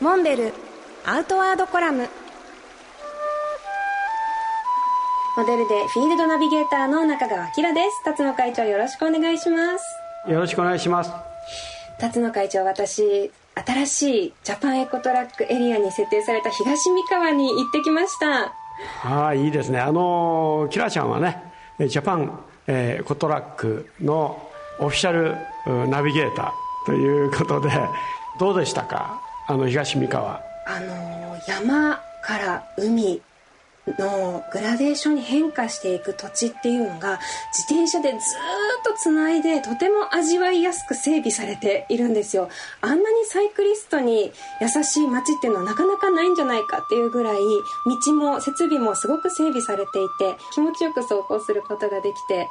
[0.00, 0.52] モンベル
[1.06, 2.06] アウトワードコラム。
[5.38, 8.04] モデルでフィールドナビゲーターの中川明です。
[8.04, 10.30] 辰野会長よろしくお願いします。
[10.30, 11.10] よろしくお願いします。
[11.98, 18.52] 辰野会長私新しいジャパンエコトラックエリアに設定された東三河に行ってきました。
[19.02, 19.80] ああいいですね。
[19.80, 21.42] あのキラちゃんはね
[21.88, 24.46] ジャパン、えー、エコトラックの
[24.78, 25.36] オフィシャル
[25.88, 27.70] ナビゲーターということで
[28.38, 29.22] どうでしたか？
[29.48, 30.42] あの東三河。
[30.66, 33.22] あの山から海
[33.98, 37.20] のグラデーションに変化していく土地っていうのが
[37.52, 38.20] 自転車でずっ
[38.84, 42.48] とつないでとても味わいやすく整備されているんですよ。
[42.80, 47.36] あんなにサイクリストに優しい街っていうのはなかなかないんじゃないかっていうぐらい
[48.06, 52.48] 道も設備もすごく整備されていて気持ちよく走行することができて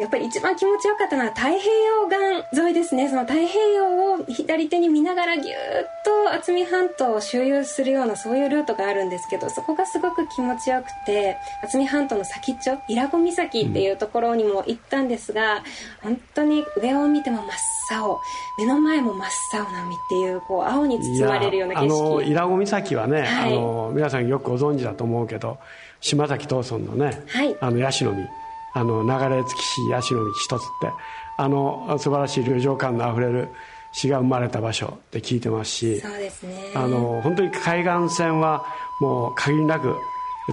[0.00, 3.08] やっぱり一番気持ちよかったのは太平洋岸沿いですね。
[3.08, 15.62] その太平洋を左手に見ながらぎゅーっと渥美半島を周遊するようなそういうルートがあるんですけどそこがすごく気持ちよくて渥美半島の先っちょ伊良湖岬っていうところにも行ったんですが、うん、
[16.14, 17.48] 本当に上を見ても真っ
[17.90, 18.20] 青
[18.58, 21.94] 目の前も真っ青な海っていうこう青に包まれるような景色。
[21.94, 25.58] あの伊良湖岬はね、はい、あの皆さんよくご存知だと思うけど
[26.00, 28.28] 島崎藤村のね、はい、あのヤシの実
[28.74, 30.90] あの流れ着きしヤシの実一つって
[31.36, 33.48] あの素晴らしい旅情感のあふれる
[33.92, 36.72] 詩が生まれた場所って聞いてますしそうですね。
[36.74, 38.64] あの本当に海岸線は
[39.00, 39.96] もう限りなく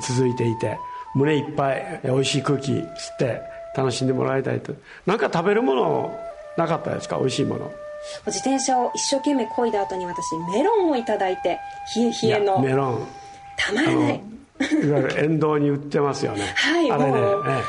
[0.02, 0.78] 続いていて
[1.16, 2.86] 胸いっぱい美味しい空気吸っ
[3.18, 3.42] て
[3.76, 4.74] 楽しんでもらいたいと。
[5.06, 6.20] 何か食べるもの
[6.58, 7.18] なかったですか？
[7.18, 7.72] 美味しいもの。
[8.26, 10.24] 自転車を一生懸命漕いだ後に私
[10.54, 11.60] メロンをいただいて
[11.96, 12.60] 冷え冷えの。
[12.60, 13.08] メロン。
[13.58, 14.24] たまらない。
[14.60, 16.54] いわゆる沿道に売ってますよね。
[16.58, 17.20] はいあれね、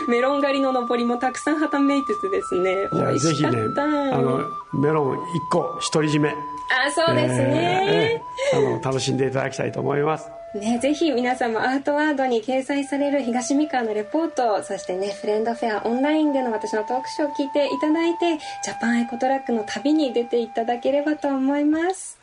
[0.09, 2.73] メロン狩りの上りもたくさんはためいててですね。
[2.93, 5.21] いやぜひねあのメロン1
[5.53, 6.31] 個独り占め。
[6.31, 8.21] あそうですね、えーえー、
[8.53, 10.31] あの楽しんでいただきたいと思います。
[10.55, 22.19] ね、ぜひ皆様アートワードに掲載される東三河のレポートそしてねフレンドフェアオンラインでの私のトークショーを聞いていただいてジャパンエコトラックの旅に出ていただければと思います。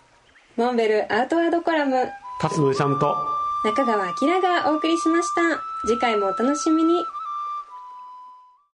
[0.57, 2.09] モンベルアートワードコラム。
[2.41, 3.15] 辰野さんと。
[3.63, 5.61] 中川明がお送りしました。
[5.87, 6.95] 次回もお楽しみに